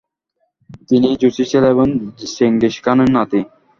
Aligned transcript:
তিনি 0.89 1.07
জোচির 1.21 1.47
ছেলে 1.51 1.67
এবং 1.73 1.87
চেঙ্গিস 2.31 2.75
খানের 2.83 3.09
নাতি। 3.15 3.41